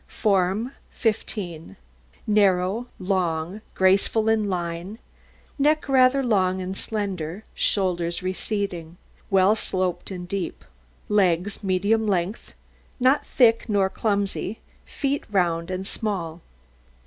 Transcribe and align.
FORM 0.07 0.71
15 0.89 1.75
Narrow, 2.25 2.87
long, 2.97 3.61
graceful 3.75 4.29
in 4.29 4.49
line, 4.49 4.97
neck 5.59 5.87
rather 5.87 6.23
long 6.23 6.59
and 6.59 6.75
slender; 6.75 7.43
shoulders 7.53 8.23
receding, 8.23 8.97
well 9.29 9.55
sloped 9.55 10.09
and 10.09 10.27
deep; 10.27 10.65
legs 11.07 11.63
medium 11.63 12.07
length, 12.07 12.55
not 12.99 13.27
thick 13.27 13.69
nor 13.69 13.91
clumsy; 13.91 14.57
feet 14.85 15.23
round 15.29 15.69
and 15.69 15.85
small. 15.85 16.41